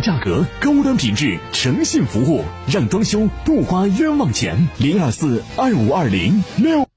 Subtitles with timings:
[0.00, 4.68] 价格，高端品质，诚信服务，让装修不花冤枉钱。
[4.78, 6.88] 零二四二五二零六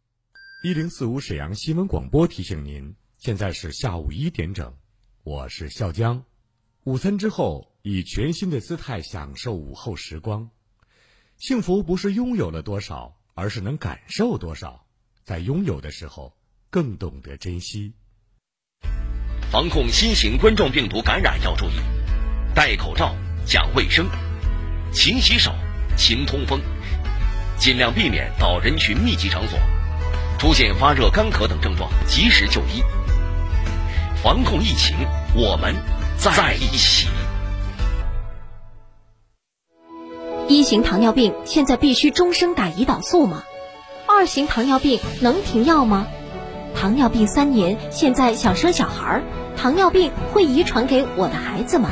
[0.63, 4.73] 一零四五沈阳新闻广播提醒您，现在是下午一点整，
[5.23, 6.23] 我是笑江。
[6.83, 10.49] 午餐之后，以全新的姿态享受午后时光。
[11.37, 14.85] 幸福不是拥有了多少，而是能感受多少。
[15.23, 16.33] 在拥有的时候，
[16.69, 17.93] 更懂得珍惜。
[19.51, 21.96] 防控新型冠状病毒感染要注意。
[22.57, 23.13] 戴口罩，
[23.45, 24.07] 讲卫生，
[24.91, 25.51] 勤洗手，
[25.95, 26.59] 勤通风，
[27.55, 29.59] 尽量避免到人群密集场所。
[30.39, 32.81] 出现发热、干咳等症状，及时就医。
[34.23, 34.97] 防控疫情，
[35.35, 35.75] 我们
[36.17, 37.07] 在一起。
[40.47, 43.43] 一型糖尿病现在必须终生打胰岛素吗？
[44.07, 46.07] 二型糖尿病能停药吗？
[46.75, 49.21] 糖尿病三年，现在想生小孩，
[49.55, 51.91] 糖尿病会遗传给我的孩子吗？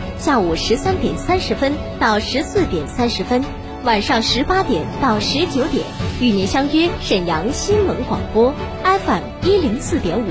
[0.21, 3.43] 下午十三点三十分到十四点三十分，
[3.83, 5.83] 晚上十八点到十九点，
[6.19, 10.27] 与您相约沈阳新闻广播 FM 一零四点五，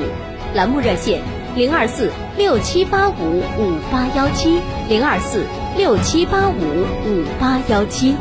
[0.54, 1.20] 栏目热线
[1.56, 5.44] 零二四六七八五五八幺七零二四
[5.76, 6.62] 六七八五
[7.04, 8.14] 五八幺七。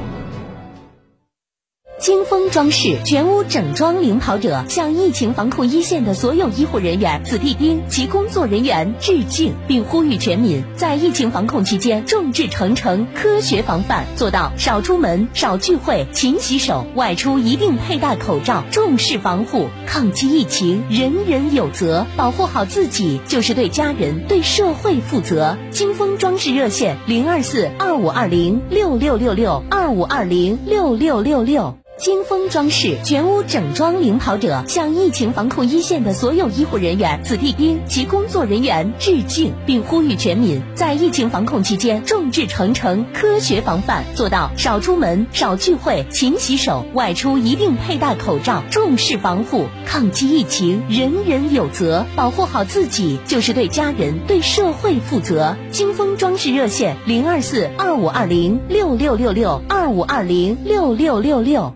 [2.00, 19.66] 金风装饰全屋整装领跑者向疫情防控一线的所有医护人员、子弟兵及工作人员致敬，并呼吁全民在疫情防控期间众志成城、科学防范，做到少出门、少聚会、勤洗手，外出一定佩戴口罩，重视防护。
[19.86, 25.58] 抗击疫情，人人有责，保护好自己就是对家人、对社会负责。
[25.70, 31.76] 金风装饰热线零二四二五二零六六六六二五二零六六六六。
[31.99, 49.65] 金风装饰全屋整装领跑者向疫情防控一线的所有医护人员、子弟兵及工作人员致敬，并呼吁全民在疫情防控期间众志成城、科学防范，做到少出门、少聚会、勤洗手，外出一定佩戴口罩，重视防护。
[49.86, 55.58] 抗击疫情，人人有责，保护好自己就是对家人、对社会负责。
[55.70, 61.73] 金风装饰热线零二四二五二零六六六六二五二零六六六六。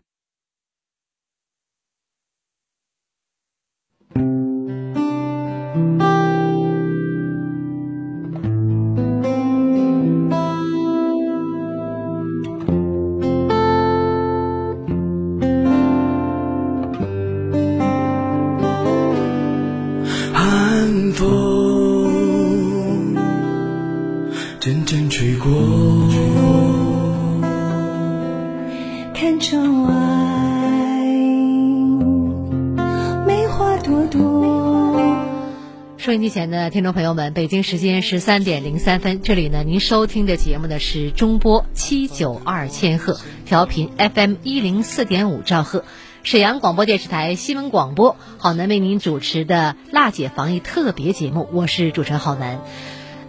[36.34, 45.86] 前的听众朋友们，北京时间十三点零三分，这里呢，您收听的节目呢是中波七九二千赫调频 FM 一零四点五兆赫，
[46.24, 52.62] 沈阳广播电视台新闻广播，好男为您主持的辣姐防疫特别节目，我是主持人郝楠。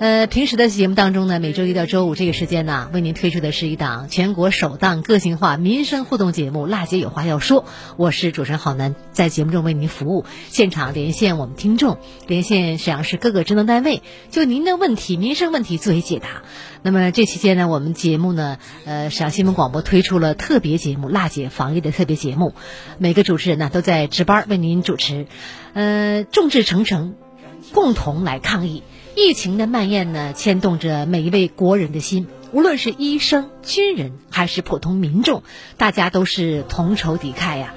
[0.00, 7.62] 呃，平时的节目当中呢，每周一到周五这个时间呢，为您推出的是一档全国首档个性化民生互动节目《辣姐有话要说》，
[7.97, 16.43] 我是主持人郝楠，在节目中为您服务，现场连线我们听众，连线沈阳市各个职能单位，就您的问题、民生问题作为解答。
[16.83, 22.54] 那么这期间呢，我们节目呢，呃，沈阳新闻广播推出了特别节目《辣姐防疫》的特别节目，
[22.99, 25.27] 每个主持人呢都在值班为您主持，
[25.72, 27.15] 呃，众志成城，
[27.72, 28.83] 共同来抗疫。
[29.16, 32.26] 疫情的蔓延呢，牵动着每一位国人的心。
[32.50, 35.44] 无论是医生、军人，还是普通民众，
[35.77, 37.74] 大家都是同仇敌忾呀。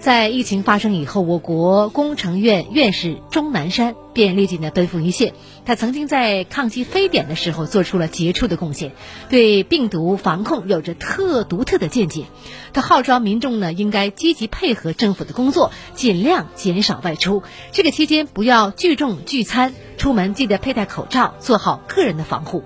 [0.00, 5.34] 在疫情发生以后，我国工程院院士钟南山便立即呢奔赴一线。
[5.68, 8.92] 他曾经在抗击非典的时候做出了杰出的贡献，
[9.28, 12.24] 对病毒防控有着特独特的见解。
[12.72, 17.42] 他号召民众呢，应该积极配合政府的工作，尽量减少外出。
[17.70, 22.64] 这个期间不要聚众聚餐，出门记得佩戴口罩，做好个人的防护。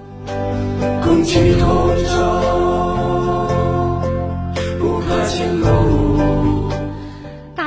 [1.02, 1.40] 空气，
[4.78, 5.60] 不怕前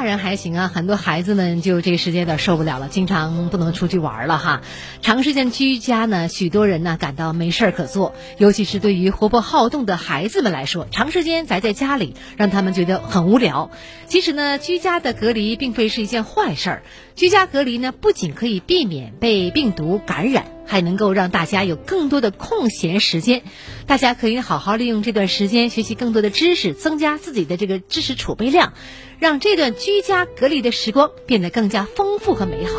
[0.07, 0.15] 路。
[0.15, 4.61] 还行啊，很多孩子们就这个时间有点受不了了，经常不能出去玩了哈。
[5.01, 13.71] 长时间居家呢，许多人呢感到没事儿可做，尤其是对于活泼好动的孩子们来说，长时间宅在家里，让他们觉得很无聊。
[14.07, 16.81] 其实呢，居家的隔离并非是一件坏事，
[17.15, 20.54] 居家隔离呢不仅可以避免被病毒感染。
[20.65, 23.43] 还能够让大家有更多的空闲时间，
[23.87, 28.73] 大家可以好好利用这段时间学习更多的知识，增加自己的这个知识储备量，
[29.19, 32.71] 让这段居家隔离的时光变得更加丰富和美好。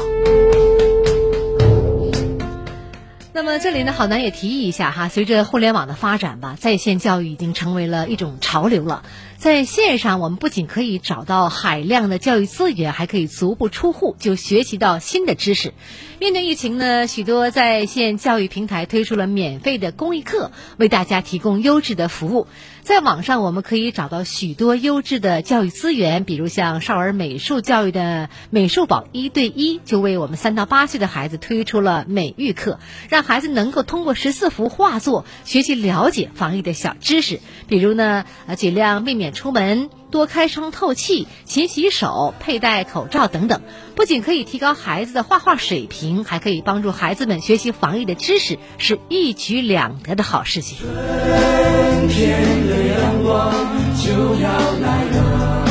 [3.32, 9.02] 那么这里呢，好男也提议一下哈，随着互联网的发展吧，在线教育已经成为了一种潮流了。
[9.36, 15.74] 在线上，我们不仅可以找到海量的教育资源，还可以足不出户就学习到新的知识。
[16.18, 22.46] 面对疫情呢，许多在线教育平台推出了免费的公益课，为大家提供优质的服务。
[22.82, 32.78] 在网上，我们可以找到许多优质的教育资源，比如像少儿美术教育的美术宝一对一，就为我们三到八岁的孩子推出了美育课，
[33.10, 39.90] 让孩子能够通过十四幅画作学习了解防疫的小知识，比如呢，呃，尽量避免出门。
[40.10, 43.60] 多开窗透气，勤洗手，佩戴口罩等等，
[43.94, 50.78] 不仅可以提高孩子的画画水平，还可以帮助孩子们学习防疫的知识，是一举两得的好事情。
[50.78, 53.52] 春天的阳光
[53.96, 54.48] 就要
[54.80, 55.68] 来了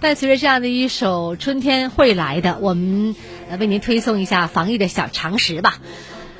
[0.00, 3.14] 伴随着这样的一首《春天会来的》，我们
[3.60, 5.78] 为您推送一下防疫的小常识吧。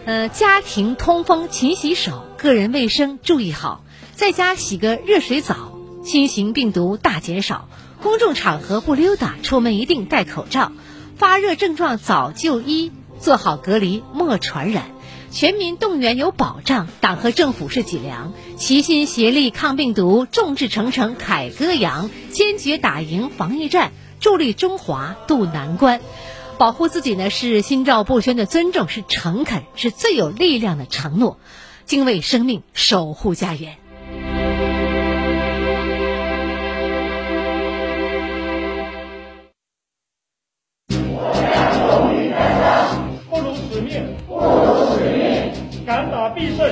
[0.07, 3.85] 呃，家庭通风，勤洗手，个人卫生注意好，
[4.15, 5.74] 在家洗个热水澡。
[6.05, 7.67] 新型病毒大减少，
[8.03, 10.71] 公众场合不溜达，出门一定戴口罩。
[11.17, 14.85] 发热症状早就医，做好隔离莫传染。
[15.31, 26.03] 全民动员有保障，党和政府是脊梁，齐心协力抗病毒，众志成城凯歌扬，坚决打赢防疫战，助力中华渡难关。
[26.59, 31.39] 保护自己呢，是心照不宣的尊重，是诚恳，是最有力量的承诺。
[31.87, 33.84] 敬畏生命，守护家园。
[46.31, 46.67] 必胜，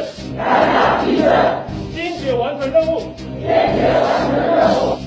[1.04, 1.28] 必胜，
[1.94, 3.00] 坚决完成任务，
[3.40, 5.01] 坚决完成任务。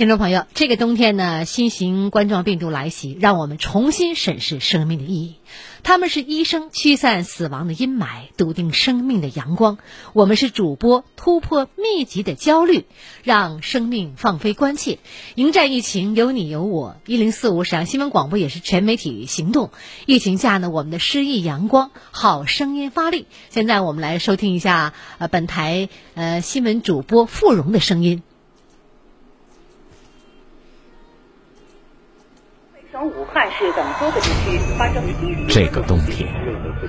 [0.00, 5.34] 听众朋友，这个冬天呢，新型冠状病毒来袭，让我们重新审视生命的意义。
[5.82, 8.06] 他们是医生，驱散死亡的阴霾，
[8.38, 9.76] 笃定生命的阳光。
[10.14, 12.86] 我们是主播，突破密集的焦虑，
[13.24, 15.00] 让生命放飞关切。
[15.34, 16.96] 迎战疫情，有你有我。
[17.04, 19.70] 一零四五沈阳新闻广播也是全媒体行动。
[20.06, 23.26] 疫情下呢，我们的诗意阳光，好声音发力。
[23.50, 28.22] 现在我们来收听一下呃本台呃新闻主播付荣的声音。
[33.06, 35.02] 武汉市等多个地区发生
[35.48, 36.28] 这个冬天，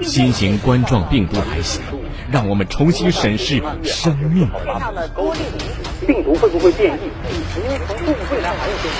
[0.04, 1.80] 新型冠状病毒来袭，
[2.30, 5.30] 让我们重新审视生命的意
[6.04, 6.06] 义。
[6.06, 7.00] 病毒会不会变异？
[7.56, 7.96] 因为从
[8.30, 8.98] 未来还有变异。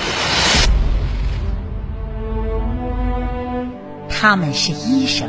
[4.08, 5.28] 他们是医生，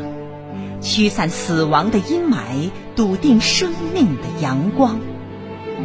[0.80, 5.02] 驱散死亡的阴霾，笃定生命的阳光。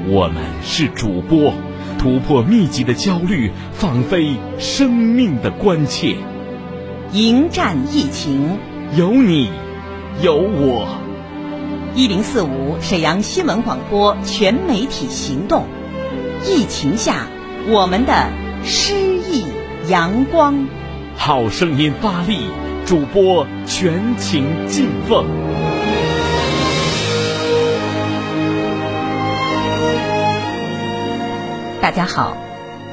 [0.06, 1.52] 我们是主播。
[1.98, 6.16] 突破密集的焦虑，放飞生命的关切，
[7.12, 8.56] 迎战疫情，
[8.96, 9.50] 有你，
[10.22, 10.86] 有我。
[11.96, 15.66] 一零四五沈阳新闻广播全媒体行动，
[16.46, 17.26] 疫情下
[17.66, 18.28] 我们的
[18.62, 19.44] 诗意
[19.88, 20.68] 阳光，
[21.16, 22.38] 好声音发力，
[22.86, 25.67] 主播全情敬奉。
[31.80, 32.36] 大家好，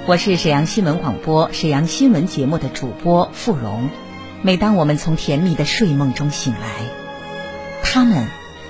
[0.05, 3.89] 我是沈阳新闻广播沈阳新闻节目的主播付荣。
[4.43, 6.85] 每当我们从甜蜜的睡梦中醒来，
[7.83, 8.27] 他们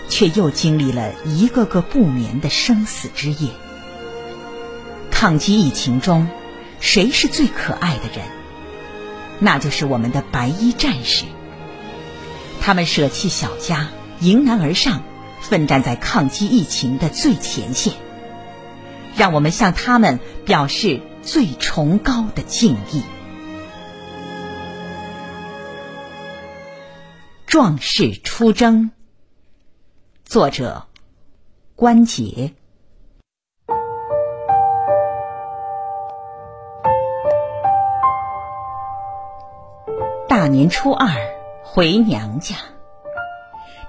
[0.07, 3.50] 却又经历了一个个不眠的生死之夜。
[5.12, 6.29] 抗击疫情中，
[6.79, 8.25] 谁是最可爱的人？
[9.39, 11.25] 那就是我们的白衣战士。
[12.62, 13.89] 他们舍弃小家，
[14.22, 15.03] 迎难而上，
[15.41, 17.93] 奋战在抗击疫情的最前线。
[19.17, 23.03] 让我们向他们表示最崇高的敬意。
[27.45, 28.91] 壮士出征。
[30.25, 30.88] 作者：
[31.75, 32.53] 关杰。
[40.27, 41.07] 大年初二
[41.63, 42.57] 回娘家，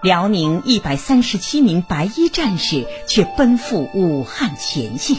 [0.03, 5.17] 辽宁一百三十七名白衣战士却奔赴武汉前线。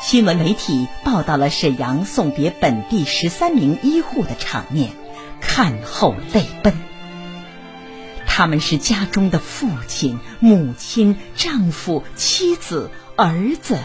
[0.00, 4.92] 新闻媒体报道了沈阳送别本地十三名医护的场面，
[5.40, 6.72] 看后泪奔。
[8.26, 13.78] 他们是家中的父亲、母亲、丈夫、妻子、儿子、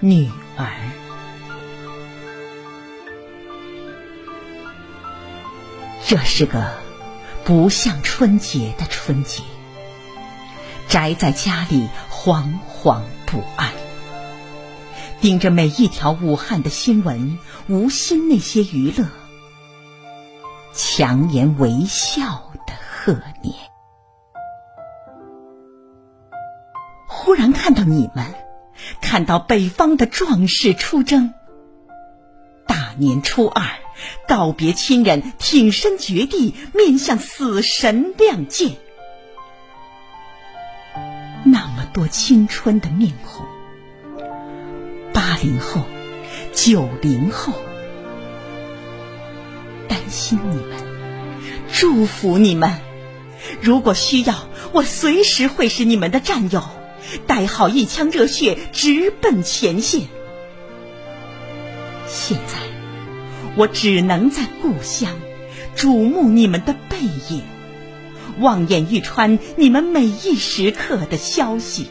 [0.00, 0.28] 女
[0.58, 0.68] 儿。
[6.06, 6.72] 这是个
[7.44, 9.42] 不像春节的春节，
[10.88, 13.72] 宅在家里惶惶不安。
[15.20, 19.06] 盯着每一条武汉的新闻，无心那些娱乐，
[20.72, 23.54] 强颜微笑的贺年。
[27.06, 28.34] 忽然看到你们，
[29.02, 31.34] 看到北方的壮士出征。
[32.66, 33.62] 大年初二，
[34.28, 38.76] 告别亲人，挺身绝地，面向死神亮剑。
[41.44, 43.46] 那么多青春的面孔。
[45.12, 45.82] 八零后、
[46.52, 47.52] 九零后，
[49.88, 50.78] 担心你们，
[51.72, 52.80] 祝福你们。
[53.60, 56.62] 如果需要，我随时会是你们的战友，
[57.26, 60.02] 带好一腔热血，直奔前线。
[62.06, 62.58] 现在，
[63.56, 65.10] 我只能在故乡
[65.76, 67.42] 瞩目你们的背影，
[68.38, 71.90] 望眼欲穿你们每一时刻的消息。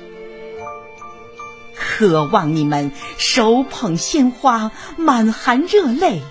[1.75, 6.21] 渴望你们手捧鲜花，满含热泪，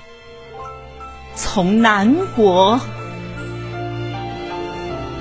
[1.34, 2.80] 从南国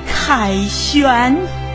[0.07, 1.66] 凯旋。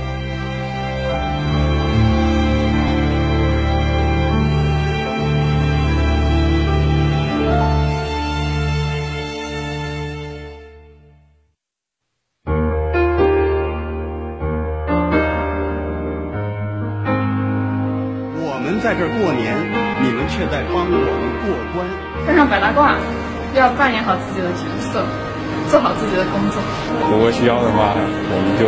[20.47, 20.99] 在帮我们
[21.45, 21.87] 过关。
[22.25, 22.97] 穿上白大褂，
[23.55, 25.05] 要扮演好自己的角色，
[25.71, 26.63] 做好自己的工作。
[27.11, 28.67] 如果需要的话，我们就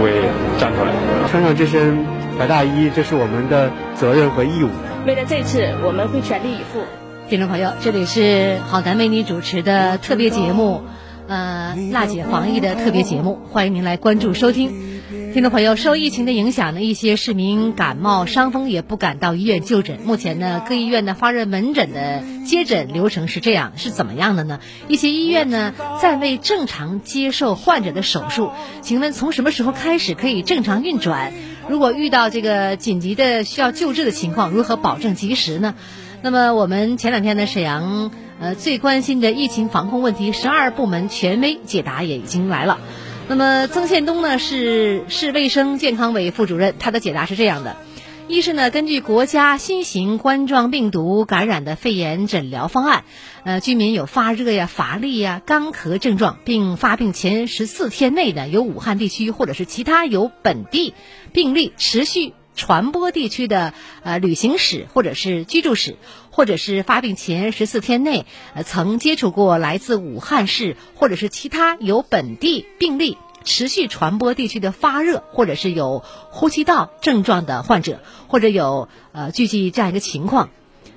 [0.00, 0.92] 会站出来。
[1.28, 2.04] 穿上这身
[2.38, 4.70] 白大衣，这是我们的责任和义务。
[5.06, 6.80] 为了这次，我们会全力以赴。
[7.28, 10.82] 听众朋友，这里是好男为你主持的特别节目，
[11.28, 14.85] 呃，娜姐防疫的特别节目，欢迎您来关注收听。
[15.36, 20.00] 听众朋友，受疫情的影响呢，一些市民感冒伤风也不敢到医院就诊。
[20.02, 24.60] 目前呢，各医院的发热门诊的接诊流程是这样，是怎么样的呢？
[24.88, 28.50] 一些医院呢，暂未正常接受患者的手术。
[28.80, 31.34] 请问从什么时候开始可以正常运转？
[31.68, 35.74] 如果遇到这个紧急的需要救治的情况，如何保证及时呢？
[36.22, 42.78] 那么我们前两天呢，沈阳呃最关心的疫情防控问题，十二部门权威解答也已经来了。
[43.28, 47.76] 那么曾宪东呢是市卫生健康委副主任，他的解答是这样的：
[48.28, 53.02] 一是呢，根据国家新型冠状病毒感染的肺炎诊疗方案，
[53.42, 60.94] 呃，居民有发热呀、乏力呀、干咳症状，并发病前十四天内呢，有武汉地区或者是其他有本地
[61.32, 65.96] 病例持续传播地区的呃旅行史或者是居住史。
[66.28, 80.50] 或者是发病前十四天内，呃，曾接触过来自武汉市或者是其他有本地病例持续传播地区的发热，或者是有呼吸道症状的患者，或者有呃聚集这样一个情况，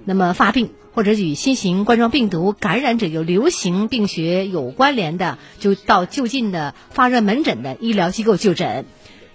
[0.03, 8.85] 那么发病或者与新型冠状病毒感染者有流行病学有关联的，就到就近的发热门诊的医疗机构就诊。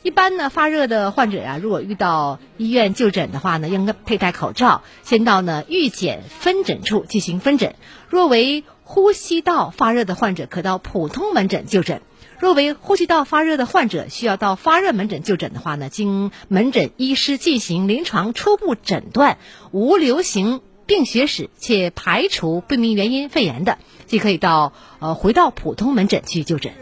[0.04, 7.74] 一般呢，发热的患者呀，如果遇到医院就诊的话呢，应该佩戴口罩，先到呢预检分诊处进行分诊。
[8.10, 12.02] 若为呼吸道发热的患者，可到普通门诊就诊。
[12.38, 19.38] 若为呼吸道发热的患者，需要到发热门诊就诊的话呢，经门诊医师进行临床初步诊断，
[19.70, 26.74] 无流行病学史且排除不明原因肺炎的，即可以到呃回到普通门诊去就诊。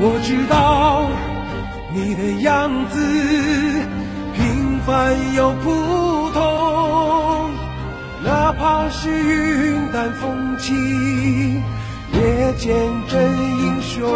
[0.00, 1.08] 我知道
[1.92, 3.00] 你的样子
[4.32, 7.50] 平凡又普通，
[8.22, 11.60] 哪怕是云淡风轻，
[12.12, 12.76] 也见
[13.08, 14.08] 真英雄。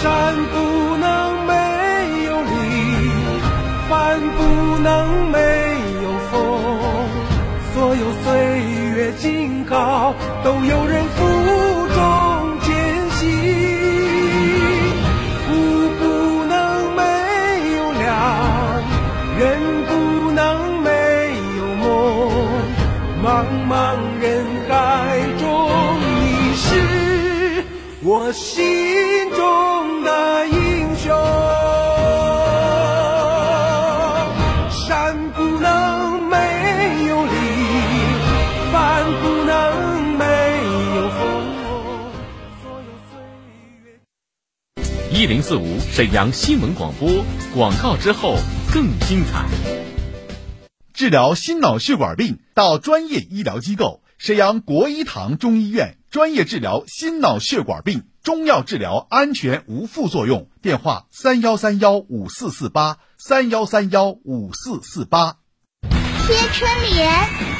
[0.00, 1.52] 山不能没
[2.24, 2.56] 有林，
[3.90, 4.38] 帆不
[4.82, 5.36] 能没
[6.02, 6.34] 有风，
[7.74, 8.28] 所有岁
[8.96, 11.04] 月静好，都有人
[23.70, 27.64] 茫茫人海中，你是
[28.02, 31.14] 我心中的英雄。
[34.72, 36.36] 山不能没
[37.06, 37.30] 有你，
[38.72, 40.24] 帆不能没
[40.96, 41.18] 有风。
[45.12, 47.08] 一零四五沈阳新闻广播
[47.54, 48.34] 广告之后
[48.74, 49.44] 更精彩。
[50.92, 60.46] 治疗心脑血管病到专业医疗机构沈阳国医堂中医院，专业治疗心脑血管病，中药治疗安全无副作用。
[60.60, 65.36] 电话：三幺三幺五四四八三幺三幺五四四八。
[66.26, 67.10] 贴春联，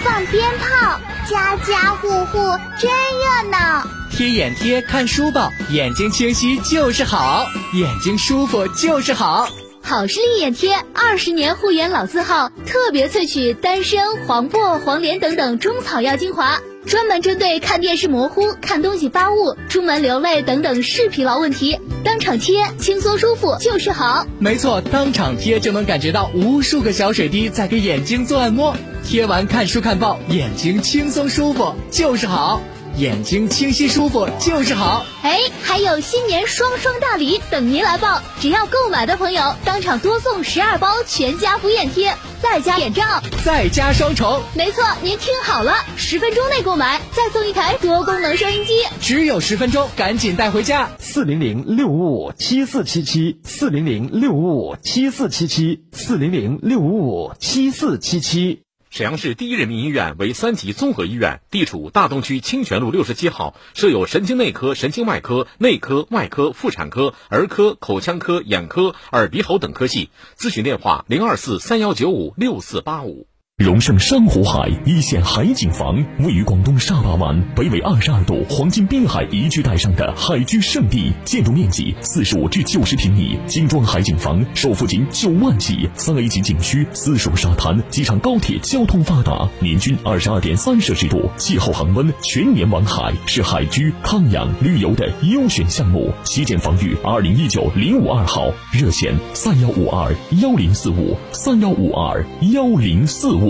[0.05, 2.39] 放鞭炮，家家户户
[2.79, 3.87] 真热闹。
[4.11, 9.49] 贴眼贴，看书报，眼睛清晰就是好，眼睛舒服就是好。
[9.83, 24.25] 好视力眼贴，二十年护眼老字号，特别萃取丹参、黄柏、黄连等等中草药精华，专门针对看电视模糊、看东西发雾、出门流泪等等视疲劳问题，当场贴，轻松舒服就是好。
[24.39, 32.61] 没错，当场贴就能感觉到无数个小水滴在给眼睛做按摩，贴完看书看报，眼睛轻松舒服就是好。
[32.97, 38.21] 眼睛清晰舒服就是好，哎，还有新年双双大礼等您来报！
[38.41, 44.43] 只要购买的朋友，当场多送十二包全家福眼贴，再加眼罩，再加双重。
[44.55, 50.91] 没错，您听好了，十分钟内购买，再送一台多功能收音机，只有十分钟，赶紧带回家。
[50.99, 58.63] 四零零六五五七四七七，四零零六五五七四七七，四零零六五五七四七七。
[58.91, 70.11] 沈阳市第一人民医院为三级综合医院，地处大东区清泉路六十七号，设有神经内科、神经外科、内科、外科、妇产科、儿科、口腔科、眼科、耳鼻喉等科系。
[70.37, 73.30] 咨询电话：零二四三幺九五六四八五。
[73.61, 96.11] 荣盛珊瑚海一线海景房位于广东沙巴湾北纬二十二度黄金滨海宜居带上的海居胜地，建筑面积四十五至九十平米，精装海景房首付仅九万起，三 A 级景区，私属沙滩，机场高铁交通发达，年均二十二点三摄氏度，气候恒温，全年玩海，是海居康养旅游的优选项目。
[96.25, 103.50] 西建防御二零一九零五二号热线三幺五二幺零四五三幺五二幺零四五。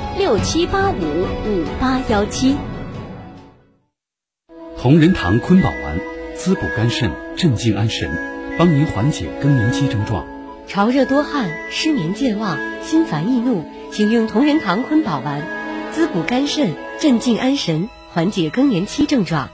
[0.17, 2.57] 六七八五五八幺七。
[4.77, 5.99] 同仁堂坤宝丸，
[6.35, 8.09] 滋补肝肾，镇静安神，
[8.57, 10.27] 帮您缓解更年期症状。
[10.67, 15.47] 潮热多汗、失眠健忘、心烦易怒，请用同仁堂坤宝丸，
[15.91, 19.49] 滋补肝肾，镇静安神，缓解更年期症状。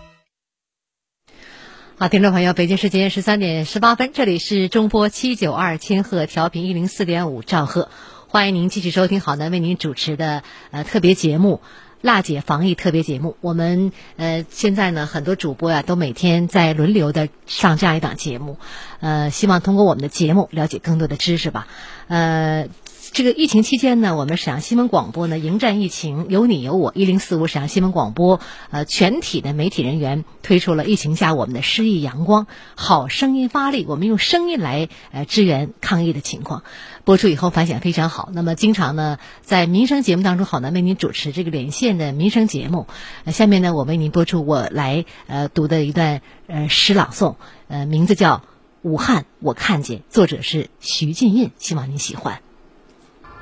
[2.00, 7.90] 好，听众朋友，北京时间十三点十八分，这里是中波七九二千赫调频一零四点五兆赫，
[8.30, 11.62] 欢迎您继续收听好男为您主持的呃特别节目。
[12.02, 18.60] 辣姐防疫特别节目，我们呃现在呢很多主播呀都每天在轮流的上这样一档节目，
[19.00, 21.68] 呃希望通过我们的节目了解更多的知识吧。
[22.08, 22.68] 呃，
[23.12, 28.40] 这个疫情期间呢，我们沈阳新闻广播呢迎战疫情，有你有我，一零四五沈阳新闻广播
[28.70, 36.64] 呃全体的媒体人员推出了疫情下我们的诗意阳光好声音发力，我们用声音来呃支援抗疫的情况。
[37.06, 38.30] 播出以后反响非常好。
[38.34, 42.88] 那么，经常呢，在民生节目当中，好男为您主持这个连线的民生节目。
[43.28, 47.36] 下面呢，我为您播出我来呃读的一段呃诗朗诵，
[47.68, 48.38] 呃，名字叫
[48.82, 52.47] 《武汉我看见》，作者是徐进印，希望您喜欢。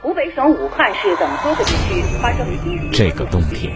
[0.06, 2.46] 湖北省武汉市等多个地区发生
[2.92, 3.76] 这个冬天，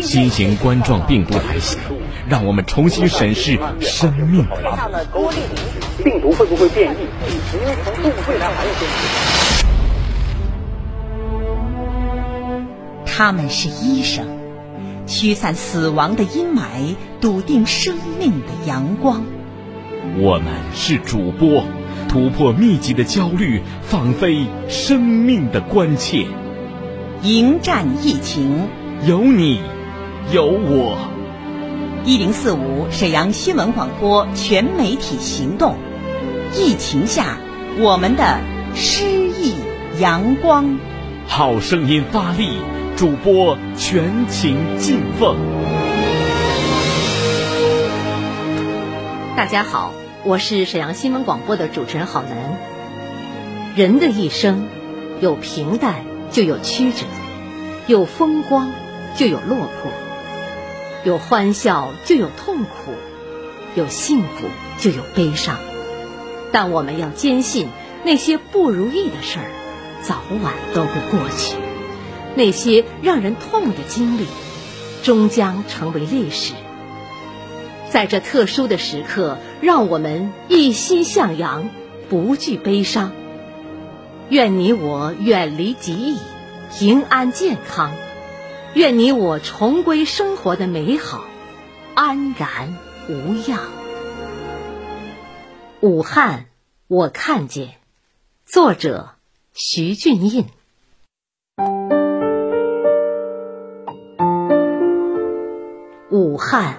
[0.00, 1.78] 新型冠状病毒来袭，
[2.28, 6.02] 让我们重新审视生命的意义。
[6.02, 6.96] 病毒会不会变异？
[7.54, 8.94] 因为从动物未来还有变异。
[13.06, 14.26] 他们是医生，
[15.06, 19.22] 驱散死亡的阴霾，笃定生命的阳光。
[20.18, 21.62] 我们是主播，
[22.10, 26.26] 突破密集的焦虑，放飞生命的关切。
[27.22, 28.66] 迎战疫情，
[29.06, 29.60] 有你，
[30.32, 30.98] 有我。
[32.04, 35.76] 一零四五沈阳新闻广播全媒体行动，
[36.56, 37.38] 疫情下
[37.78, 38.40] 我们的
[38.74, 39.54] 诗意
[40.00, 40.80] 阳光。
[41.28, 42.58] 好声音发力，
[42.96, 45.36] 主播全情敬奉。
[49.36, 52.58] 大家好，我是沈阳新闻广播的主持人郝楠。
[53.74, 54.68] 人的一生，
[55.18, 57.06] 有平淡就有曲折，
[57.86, 58.70] 有风光
[59.16, 59.90] 就有落魄，
[61.04, 62.92] 有欢笑就有痛苦，
[63.74, 64.46] 有幸福
[64.78, 65.56] 就有悲伤。
[66.52, 67.68] 但我们要坚信，
[68.04, 69.50] 那些不如意的事儿。
[70.02, 71.56] 早晚都会过去，
[72.34, 74.26] 那些让人痛的经历，
[75.02, 76.52] 终将成为历史。
[77.88, 81.68] 在这特殊的时刻，让我们一心向阳，
[82.08, 83.12] 不惧悲伤。
[84.28, 86.18] 愿你我远离疾疫，
[86.72, 87.90] 平安健康；
[88.74, 91.24] 愿你我重归生活的美好，
[91.94, 92.76] 安然
[93.08, 93.60] 无恙。
[95.80, 96.46] 武汉，
[96.88, 97.74] 我看见。
[98.44, 99.10] 作者。
[99.52, 100.46] 徐俊印。
[106.08, 106.76] 武汉，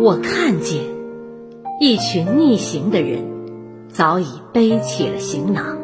[0.00, 0.80] 我看见
[1.84, 3.24] 一群逆行的人，
[3.88, 5.78] 早已背起了行囊，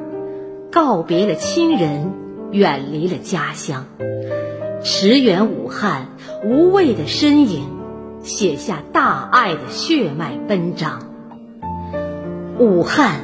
[0.71, 2.13] 告别了亲人，
[2.53, 3.85] 远离了家乡，
[4.85, 6.11] 驰援武汉，
[6.45, 7.65] 无畏的身影，
[8.23, 11.03] 写下大爱的血脉奔张。
[12.61, 13.23] 武汉。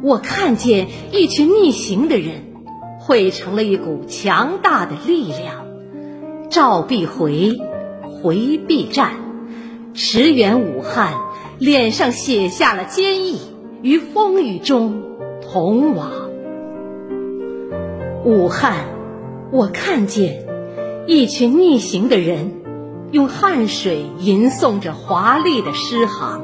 [0.00, 2.44] 我看见一群逆行的人，
[3.00, 5.66] 汇成了一股强大的力量，
[6.48, 7.58] 召必回，
[8.22, 9.14] 回必战，
[9.94, 11.14] 驰援武汉，
[11.58, 13.40] 脸上写下了坚毅，
[13.82, 15.02] 于风雨中
[15.42, 16.10] 同往。
[18.24, 18.86] 武汉，
[19.50, 20.46] 我看见
[21.06, 22.52] 一群逆行的人，
[23.10, 26.42] 用汗水吟诵着华丽的诗行，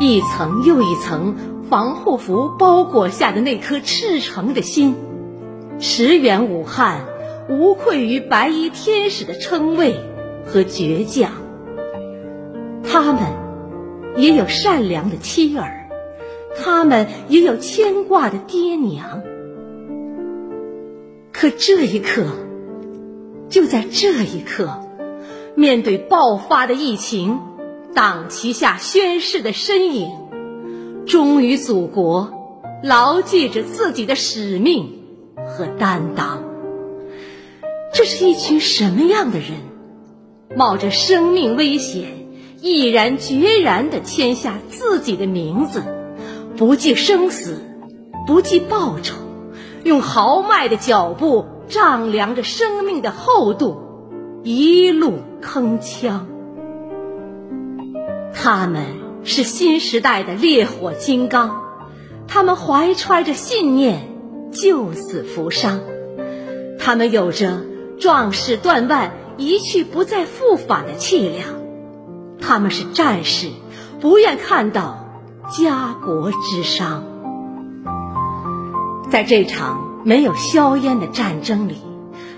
[0.00, 1.34] 一层又一层。
[1.68, 4.94] 防护服包裹下的那颗赤诚的心，
[5.80, 7.06] 驰援武汉，
[7.48, 9.96] 无愧于白衣天使的称谓
[10.44, 11.32] 和倔强。
[12.84, 13.20] 他们
[14.16, 15.88] 也有善良的妻儿，
[16.56, 19.22] 他们也有牵挂的爹娘。
[21.32, 22.24] 可这一刻，
[23.48, 24.80] 就在这一刻，
[25.54, 27.38] 面对爆发的疫情，
[27.94, 30.10] 党旗下宣誓的身影。
[31.06, 32.32] 忠于祖国，
[32.82, 35.02] 牢记着自己的使命
[35.46, 36.42] 和担当。
[37.92, 39.50] 这是一群什么样的人？
[40.56, 42.15] 冒着生命危险，
[42.66, 45.84] 毅然决然地签下自己的名字，
[46.56, 47.62] 不计生死，
[48.26, 49.14] 不计报酬，
[49.84, 53.76] 用豪迈的脚步丈量着生命的厚度，
[54.42, 56.22] 一路铿锵。
[58.34, 59.06] 他们。
[59.28, 61.60] 是新时代的烈火金刚，
[62.28, 64.08] 他们怀揣着信念，
[64.52, 65.80] 救死扶伤；
[66.78, 67.64] 他们有着
[67.98, 71.42] 壮士断腕、一去不再复返的气量；
[72.46, 73.48] 他们是战士，
[74.00, 75.08] 不愿看到
[75.50, 77.02] 家国之伤。
[79.10, 81.76] 在这场没有硝烟的战争里，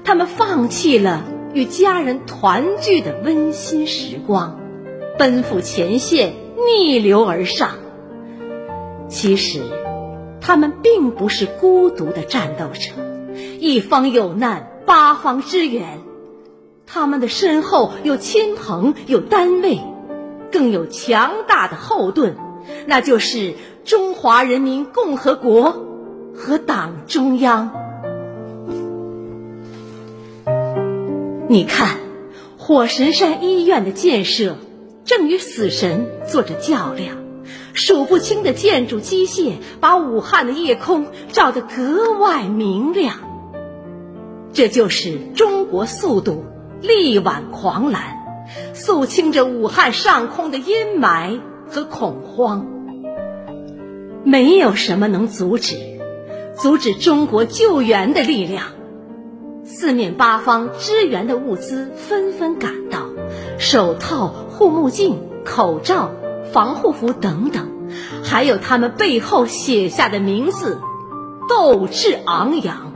[0.04, 4.58] 他们放弃了与家人团聚的温馨时光，
[5.18, 6.32] 奔赴前线。
[6.66, 7.70] 逆流而上。
[9.08, 9.62] 其实，
[10.40, 12.90] 他们并不是孤独的战斗者，
[13.60, 16.00] 一方有难，八方支援。
[16.84, 19.78] 他们的身后有亲朋，有单位，
[20.50, 22.36] 更有强大的后盾，
[22.86, 25.84] 那就是中华人民共和国
[26.34, 27.70] 和党中央。
[31.48, 31.96] 你看，
[32.56, 34.56] 火神山医院的建设。
[35.04, 37.16] 正与死神做着较量，
[37.72, 43.14] 数不清的建筑机械把武汉的夜空照得格外明亮。
[44.52, 46.44] 这就是中国速度
[46.82, 48.17] 力挽狂澜，
[48.74, 52.66] 肃清着武汉上空的阴霾和恐慌。
[54.24, 55.76] 没有什么能阻止，
[56.56, 58.64] 阻止中国救援的力量。
[59.64, 63.06] 四面八方支援的物资纷纷赶到，
[63.58, 64.34] 手套。
[64.58, 66.10] 护目镜、口罩、
[66.52, 67.68] 防护服等等，
[68.24, 70.80] 还有他们背后写下的名字，
[71.48, 72.92] 斗志昂扬。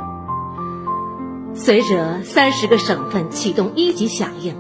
[1.55, 4.57] 随着三十个省份启动一级响应，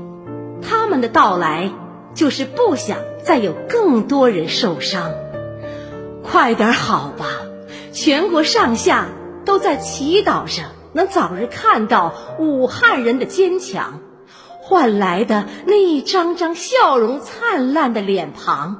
[0.62, 1.70] 他们的到来
[2.14, 5.12] 就是不想再有更多人受伤。
[6.22, 7.26] 快点好吧，
[7.92, 9.08] 全国上下
[9.44, 14.00] 都在祈祷着能早日看到武汉人的坚强，
[14.60, 18.76] 换来的那一张张笑容灿烂的脸庞。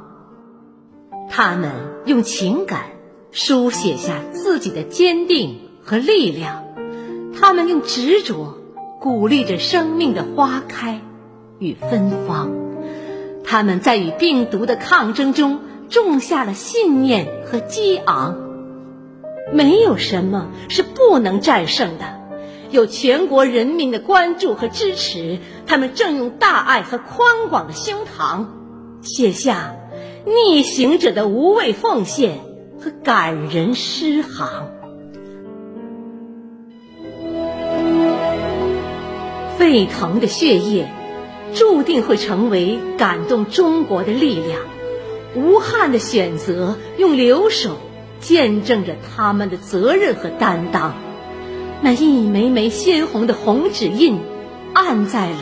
[1.28, 1.72] 他们
[2.04, 2.82] 用情感
[3.30, 6.64] 书写下自己的坚定和力量，
[7.38, 8.58] 他们用执着
[9.00, 11.00] 鼓励着生命的花开
[11.62, 12.50] 与芬芳，
[13.44, 18.36] 他们在与病毒的抗争中种下了信念和激昂。
[19.52, 22.20] 没有什么是不能战胜的，
[22.70, 28.46] 有全国人民的关注和支持，他们正用大爱和宽广的胸膛
[29.02, 29.76] 写下。
[30.24, 32.38] 逆行者的无畏奉献
[32.80, 34.70] 和感人诗行，
[39.58, 40.88] 沸腾的血液
[41.54, 44.60] 注定会成为感动中国的力量。
[45.34, 47.78] 无憾的选择，用留守
[48.20, 50.94] 见证着他们的责任和担当。
[51.80, 54.20] 那一枚枚鲜红的红指印，
[54.72, 55.38] 按在了，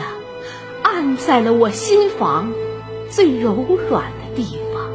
[0.81, 2.53] 按在了我心房
[3.09, 4.89] 最柔软的地方。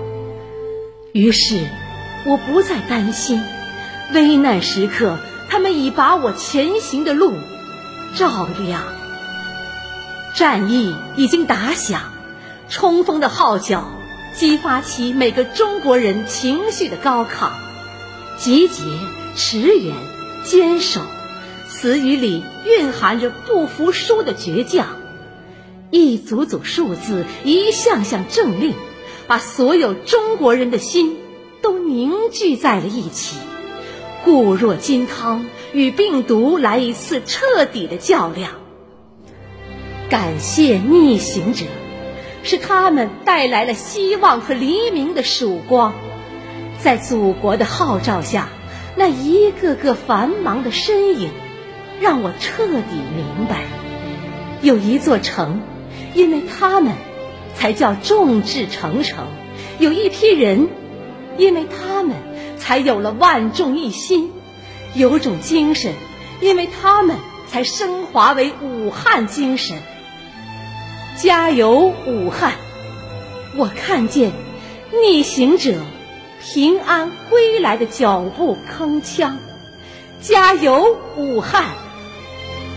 [1.12, 1.60] 于是，
[2.26, 3.40] 我不再担心，
[4.12, 7.32] 危难时刻，他们已把我前行的路
[8.14, 8.82] 照亮。
[10.36, 12.12] 战役已经打响，
[12.68, 13.90] 冲锋的号角
[14.34, 17.52] 激发起每个中国人情绪的高亢。
[18.36, 18.82] 集结、
[19.34, 19.94] 驰援、
[20.44, 21.00] 坚守，
[21.70, 24.98] 词语里蕴含着不服输的倔强。
[25.90, 28.74] 一组组数字，一项项政令。
[29.26, 31.16] 把所有中国人的心
[31.62, 33.38] 都凝聚在了一起，
[34.22, 38.52] 固若金汤，与病毒来一次彻底的较量。
[40.08, 41.64] 感谢逆行者，
[42.42, 45.94] 是他们带来了希望和黎明的曙光。
[46.78, 48.48] 在祖国的号召下，
[48.96, 51.30] 那一个个繁忙的身影，
[52.00, 53.64] 让我彻底明白，
[54.62, 55.60] 有一座城，
[56.14, 56.92] 因为他们。
[57.58, 59.24] 才叫众志成城，
[59.78, 60.68] 有一批人，
[61.38, 62.14] 因为他们
[62.58, 64.28] 才有了万众一心；
[64.92, 65.94] 有种精神，
[66.42, 67.16] 因为他们
[67.48, 69.78] 才升华为武汉精神。
[71.16, 72.52] 加油，武汉！
[73.56, 74.32] 我看见
[75.02, 75.80] 逆行者
[76.42, 79.32] 平安归来的脚步铿锵。
[80.20, 81.64] 加油，武汉！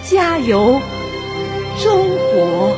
[0.04, 0.80] 加油，
[1.84, 2.78] 中国！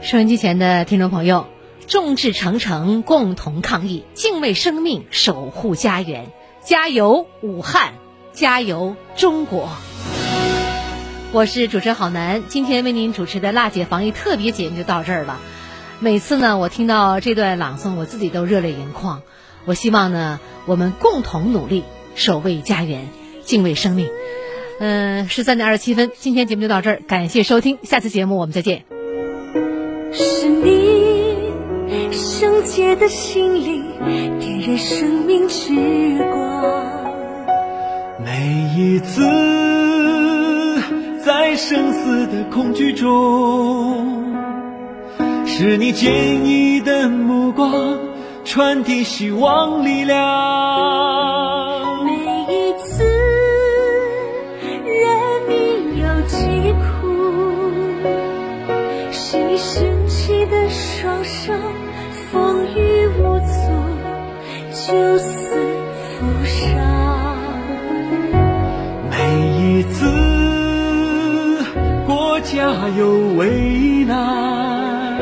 [0.00, 1.46] 收音机前的听众朋友，
[1.92, 6.32] 众志成城，共同抗疫，敬畏生命，守护家园，
[6.64, 7.92] 加油，武汉！
[8.32, 9.68] 加油，中国！
[11.32, 15.38] 我是主持人郝楠，今天为您主持的辣姐防疫特别节目就到这儿了。
[16.00, 19.20] 每次呢，我听到这段朗诵，我自己都热泪盈眶。
[19.66, 23.06] 我希望呢，我们共同努力，守卫家园，
[23.44, 24.08] 敬畏生命。
[24.80, 28.86] 嗯，十三点二十七分，今天节目就到这儿，感谢收听，下次节目我们再见。
[30.10, 30.81] 是你
[32.64, 33.84] 洁的心灵，
[34.38, 35.70] 点燃生命之
[36.18, 36.86] 光。
[38.24, 38.30] 每
[38.76, 39.20] 一次
[41.24, 44.34] 在生死的恐惧中，
[45.44, 47.98] 是你坚毅的目光
[48.44, 51.11] 传递希望力量。
[72.54, 72.60] 家
[72.98, 75.16] 有危难，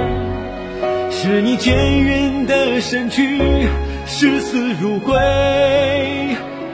[1.13, 3.39] 是你坚韧的身躯，
[4.05, 5.17] 视死如归，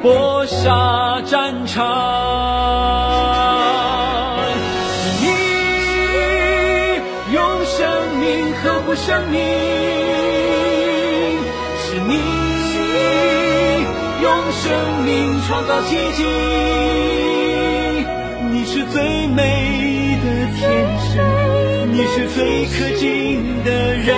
[0.01, 1.85] 搏杀战场。
[5.21, 5.27] 你
[7.35, 7.87] 用生
[8.19, 9.39] 命呵护生命
[11.83, 12.19] 是你
[14.23, 14.73] 用生
[15.05, 16.25] 命创造奇迹，
[18.51, 20.06] 你是最美
[20.59, 20.65] 天
[20.99, 21.21] 使，
[21.93, 24.15] 你是最可敬的人，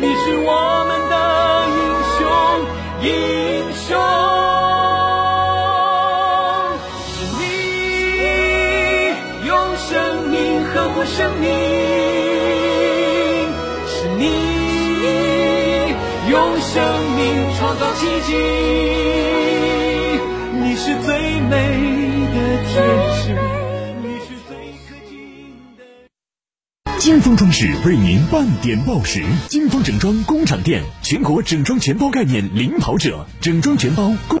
[0.00, 1.14] 你是我们的
[1.70, 1.80] 英
[2.14, 2.20] 雄，
[3.00, 3.08] 英
[3.72, 3.88] 雄
[7.08, 7.42] 是你
[9.46, 9.88] 用生
[10.28, 10.34] 命
[10.66, 11.44] 呵护生命。
[13.86, 14.22] 是你
[16.30, 16.72] 用生
[17.16, 17.20] 命
[17.58, 17.82] 创造。
[17.94, 18.28] 奇迹。
[20.60, 21.08] 你是最
[21.40, 21.52] 美
[22.34, 22.36] 的
[22.68, 22.72] 天
[23.14, 23.22] 使，
[27.64, 29.24] 只为您半点报时。
[29.48, 34.12] 金风整装工厂店，全国整装全包概念领跑者，整装全包。